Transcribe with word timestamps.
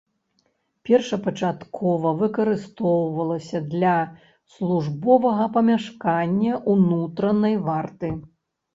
Першапачаткова 0.89 2.13
выкарыстоўвалася 2.21 3.63
для 3.75 3.93
службовага 4.57 5.45
памяшкання 5.61 6.53
ўнутранай 6.77 7.55
варты. 7.73 8.07